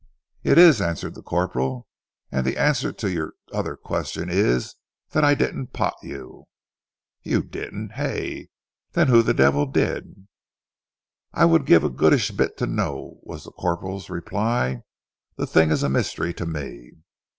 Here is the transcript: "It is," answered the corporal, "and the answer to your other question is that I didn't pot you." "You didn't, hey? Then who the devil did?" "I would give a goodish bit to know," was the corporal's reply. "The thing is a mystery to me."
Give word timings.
"It 0.41 0.57
is," 0.57 0.81
answered 0.81 1.13
the 1.13 1.21
corporal, 1.21 1.87
"and 2.31 2.43
the 2.43 2.57
answer 2.57 2.91
to 2.91 3.11
your 3.11 3.33
other 3.53 3.77
question 3.77 4.29
is 4.31 4.73
that 5.11 5.23
I 5.23 5.35
didn't 5.35 5.73
pot 5.73 5.93
you." 6.01 6.45
"You 7.21 7.43
didn't, 7.43 7.91
hey? 7.91 8.49
Then 8.93 9.09
who 9.09 9.21
the 9.21 9.35
devil 9.35 9.67
did?" 9.67 10.25
"I 11.33 11.45
would 11.45 11.67
give 11.67 11.83
a 11.83 11.89
goodish 11.91 12.31
bit 12.31 12.57
to 12.57 12.65
know," 12.65 13.19
was 13.21 13.43
the 13.43 13.51
corporal's 13.51 14.09
reply. 14.09 14.81
"The 15.37 15.45
thing 15.45 15.69
is 15.69 15.83
a 15.83 15.87
mystery 15.89 16.33
to 16.33 16.47
me." 16.47 16.93